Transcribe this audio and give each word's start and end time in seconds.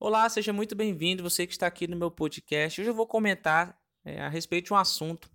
Olá, 0.00 0.28
seja 0.28 0.52
muito 0.52 0.76
bem-vindo, 0.76 1.24
você 1.24 1.44
que 1.44 1.52
está 1.52 1.66
aqui 1.66 1.88
no 1.88 1.96
meu 1.96 2.08
podcast. 2.08 2.80
Hoje 2.80 2.88
eu 2.88 2.94
vou 2.94 3.04
comentar 3.04 3.76
é, 4.04 4.20
a 4.20 4.28
respeito 4.28 4.66
de 4.66 4.72
um 4.72 4.76
assunto 4.76 5.28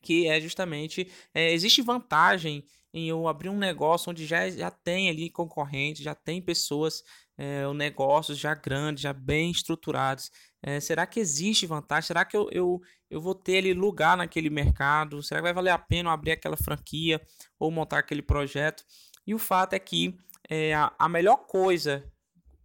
que 0.00 0.26
é 0.26 0.40
justamente 0.40 1.12
é, 1.34 1.52
existe 1.52 1.82
vantagem 1.82 2.64
em 2.94 3.10
eu 3.10 3.28
abrir 3.28 3.50
um 3.50 3.58
negócio 3.58 4.10
onde 4.10 4.24
já, 4.24 4.48
já 4.48 4.70
tem 4.70 5.10
ali 5.10 5.28
concorrentes, 5.28 6.02
já 6.02 6.14
tem 6.14 6.40
pessoas, 6.40 7.04
é, 7.36 7.70
negócios 7.74 8.38
já 8.38 8.54
grandes, 8.54 9.02
já 9.02 9.12
bem 9.12 9.50
estruturados. 9.50 10.30
É, 10.62 10.80
será 10.80 11.06
que 11.06 11.20
existe 11.20 11.66
vantagem? 11.66 12.06
Será 12.06 12.24
que 12.24 12.34
eu, 12.34 12.48
eu, 12.50 12.80
eu 13.10 13.20
vou 13.20 13.34
ter 13.34 13.58
ali 13.58 13.74
lugar 13.74 14.16
naquele 14.16 14.48
mercado? 14.48 15.22
Será 15.22 15.40
que 15.40 15.44
vai 15.44 15.52
valer 15.52 15.72
a 15.72 15.78
pena 15.78 16.10
abrir 16.10 16.30
aquela 16.30 16.56
franquia 16.56 17.20
ou 17.58 17.70
montar 17.70 17.98
aquele 17.98 18.22
projeto? 18.22 18.82
E 19.26 19.34
o 19.34 19.38
fato 19.38 19.74
é 19.74 19.78
que 19.78 20.16
é, 20.48 20.72
a, 20.72 20.94
a 20.98 21.10
melhor 21.10 21.46
coisa 21.46 22.10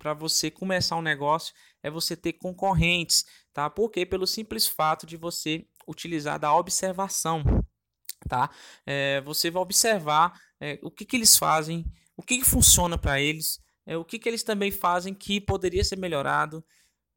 para 0.00 0.14
você 0.14 0.50
começar 0.50 0.96
um 0.96 1.02
negócio 1.02 1.54
é 1.82 1.90
você 1.90 2.16
ter 2.16 2.32
concorrentes, 2.32 3.22
tá? 3.52 3.68
Porque 3.68 4.06
pelo 4.06 4.26
simples 4.26 4.66
fato 4.66 5.06
de 5.06 5.14
você 5.18 5.66
utilizar 5.86 6.38
da 6.40 6.54
observação, 6.54 7.44
tá? 8.26 8.50
É, 8.86 9.20
você 9.20 9.50
vai 9.50 9.62
observar 9.62 10.40
é, 10.58 10.78
o 10.82 10.90
que, 10.90 11.04
que 11.04 11.16
eles 11.16 11.36
fazem, 11.36 11.84
o 12.16 12.22
que, 12.22 12.38
que 12.38 12.44
funciona 12.44 12.96
para 12.96 13.20
eles, 13.20 13.60
é, 13.86 13.94
o 13.94 14.04
que, 14.04 14.18
que 14.18 14.26
eles 14.26 14.42
também 14.42 14.70
fazem 14.70 15.12
que 15.12 15.38
poderia 15.38 15.84
ser 15.84 15.96
melhorado, 15.96 16.64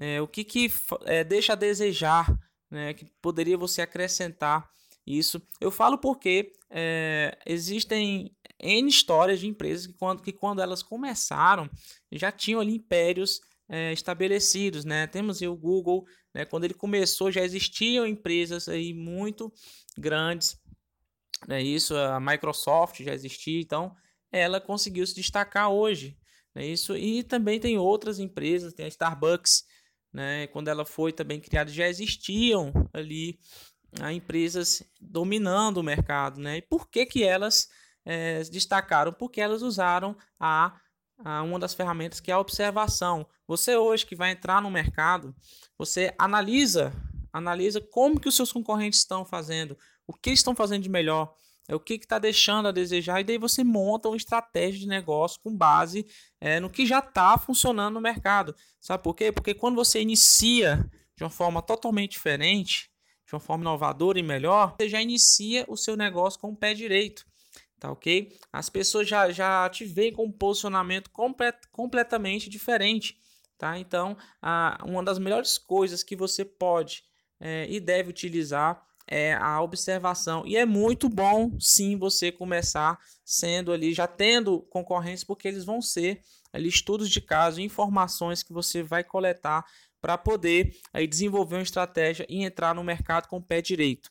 é, 0.00 0.18
o 0.22 0.26
que, 0.26 0.42
que 0.42 0.72
é, 1.04 1.22
deixa 1.22 1.52
a 1.52 1.56
desejar, 1.56 2.34
né, 2.70 2.94
que 2.94 3.04
poderia 3.20 3.58
você 3.58 3.82
acrescentar 3.82 4.70
isso. 5.06 5.42
Eu 5.60 5.70
falo 5.70 5.98
porque 5.98 6.52
é, 6.70 7.36
existem 7.44 8.34
N 8.62 8.88
histórias 8.88 9.40
de 9.40 9.46
empresas 9.46 9.86
que 9.86 9.92
quando, 9.94 10.22
que 10.22 10.32
quando 10.32 10.60
elas 10.60 10.82
começaram 10.82 11.68
já 12.12 12.30
tinham 12.30 12.60
ali 12.60 12.74
impérios 12.74 13.40
é, 13.68 13.92
estabelecidos, 13.92 14.84
né? 14.84 15.06
Temos 15.06 15.40
o 15.40 15.56
Google, 15.56 16.04
né? 16.34 16.44
Quando 16.44 16.64
ele 16.64 16.74
começou 16.74 17.30
já 17.30 17.42
existiam 17.42 18.06
empresas 18.06 18.68
aí 18.68 18.92
muito 18.92 19.52
grandes, 19.96 20.58
né? 21.46 21.62
Isso 21.62 21.96
a 21.96 22.18
Microsoft 22.20 23.02
já 23.02 23.14
existia, 23.14 23.60
então 23.60 23.94
ela 24.32 24.60
conseguiu 24.60 25.06
se 25.06 25.14
destacar 25.14 25.70
hoje, 25.70 26.16
né? 26.54 26.66
Isso 26.66 26.96
e 26.96 27.22
também 27.22 27.60
tem 27.60 27.78
outras 27.78 28.18
empresas, 28.18 28.74
tem 28.74 28.86
a 28.86 28.88
Starbucks, 28.88 29.64
né? 30.12 30.48
Quando 30.48 30.68
ela 30.68 30.84
foi 30.84 31.12
também 31.12 31.40
criada 31.40 31.70
já 31.70 31.88
existiam 31.88 32.72
ali 32.92 33.38
a 34.00 34.12
empresas 34.12 34.82
dominando 35.00 35.78
o 35.78 35.82
mercado, 35.82 36.40
né? 36.40 36.58
E 36.58 36.62
por 36.62 36.88
que 36.88 37.06
que 37.06 37.24
elas 37.24 37.68
é, 38.04 38.42
destacaram? 38.44 39.12
Porque 39.12 39.40
elas 39.40 39.62
usaram 39.62 40.16
a, 40.38 40.74
a, 41.24 41.42
uma 41.42 41.58
das 41.58 41.74
ferramentas 41.74 42.20
que 42.20 42.30
é 42.30 42.34
a 42.34 42.38
observação. 42.38 43.26
Você 43.46 43.76
hoje 43.76 44.06
que 44.06 44.16
vai 44.16 44.32
entrar 44.32 44.62
no 44.62 44.70
mercado, 44.70 45.34
você 45.78 46.14
analisa, 46.18 46.92
analisa 47.32 47.80
como 47.80 48.20
que 48.20 48.28
os 48.28 48.36
seus 48.36 48.52
concorrentes 48.52 49.00
estão 49.00 49.24
fazendo, 49.24 49.76
o 50.06 50.12
que 50.12 50.30
estão 50.30 50.54
fazendo 50.54 50.82
de 50.82 50.88
melhor, 50.88 51.34
é 51.68 51.74
o 51.74 51.80
que 51.80 51.94
está 51.94 52.18
deixando 52.18 52.66
a 52.66 52.72
desejar, 52.72 53.20
e 53.20 53.24
daí 53.24 53.38
você 53.38 53.62
monta 53.62 54.08
uma 54.08 54.16
estratégia 54.16 54.80
de 54.80 54.88
negócio 54.88 55.40
com 55.40 55.56
base 55.56 56.04
é, 56.40 56.58
no 56.58 56.68
que 56.68 56.84
já 56.84 56.98
está 56.98 57.38
funcionando 57.38 57.94
no 57.94 58.00
mercado. 58.00 58.54
Sabe 58.80 59.04
por 59.04 59.14
quê? 59.14 59.30
Porque 59.30 59.54
quando 59.54 59.76
você 59.76 60.00
inicia 60.00 60.84
de 61.16 61.22
uma 61.22 61.30
forma 61.30 61.62
totalmente 61.62 62.12
diferente, 62.12 62.90
de 63.24 63.34
uma 63.34 63.40
forma 63.40 63.62
inovadora 63.62 64.18
e 64.18 64.22
melhor, 64.22 64.74
você 64.76 64.88
já 64.88 65.00
inicia 65.00 65.64
o 65.68 65.76
seu 65.76 65.96
negócio 65.96 66.40
com 66.40 66.48
o 66.48 66.56
pé 66.56 66.74
direito. 66.74 67.24
Tá 67.80 67.90
ok? 67.90 68.38
As 68.52 68.68
pessoas 68.68 69.08
já, 69.08 69.30
já 69.30 69.66
te 69.70 69.86
veem 69.86 70.12
com 70.12 70.26
um 70.26 70.32
posicionamento 70.32 71.10
complet, 71.10 71.56
completamente 71.72 72.50
diferente. 72.50 73.16
Tá? 73.56 73.78
Então, 73.78 74.16
a, 74.40 74.78
uma 74.86 75.02
das 75.02 75.18
melhores 75.18 75.56
coisas 75.56 76.02
que 76.02 76.14
você 76.14 76.44
pode 76.44 77.02
é, 77.40 77.66
e 77.70 77.80
deve 77.80 78.10
utilizar 78.10 78.86
é 79.06 79.32
a 79.32 79.62
observação. 79.62 80.46
E 80.46 80.58
é 80.58 80.66
muito 80.66 81.08
bom, 81.08 81.56
sim, 81.58 81.96
você 81.96 82.30
começar 82.30 82.98
sendo 83.24 83.72
ali, 83.72 83.94
já 83.94 84.06
tendo 84.06 84.60
concorrência, 84.70 85.26
porque 85.26 85.48
eles 85.48 85.64
vão 85.64 85.80
ser 85.80 86.22
ali 86.52 86.68
estudos 86.68 87.08
de 87.08 87.20
caso, 87.20 87.62
informações 87.62 88.42
que 88.42 88.52
você 88.52 88.82
vai 88.82 89.02
coletar 89.02 89.64
para 90.00 90.18
poder 90.18 90.76
aí 90.92 91.06
desenvolver 91.06 91.56
uma 91.56 91.62
estratégia 91.62 92.26
e 92.28 92.42
entrar 92.44 92.74
no 92.74 92.84
mercado 92.84 93.26
com 93.26 93.38
o 93.38 93.42
pé 93.42 93.62
direito. 93.62 94.10